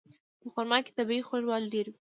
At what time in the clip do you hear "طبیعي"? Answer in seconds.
0.97-1.23